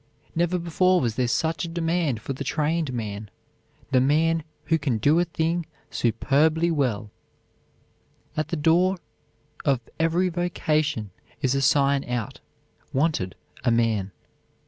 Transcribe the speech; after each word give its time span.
Never 0.35 0.57
before 0.57 0.99
was 0.99 1.13
there 1.13 1.27
such 1.27 1.63
a 1.63 1.67
demand 1.67 2.21
for 2.23 2.33
the 2.33 2.43
trained 2.43 2.91
man, 2.91 3.29
the 3.91 4.01
man 4.01 4.43
who 4.65 4.79
can 4.79 4.97
do 4.97 5.19
a 5.19 5.25
thing 5.25 5.67
superbly 5.91 6.71
well. 6.71 7.11
At 8.35 8.47
the 8.47 8.55
door 8.55 8.97
of 9.63 9.79
every 9.99 10.29
vocation 10.29 11.11
is 11.43 11.53
a 11.53 11.61
sign 11.61 12.03
out, 12.05 12.39
"Wanted 12.91 13.35
a 13.63 13.69
man." 13.69 14.11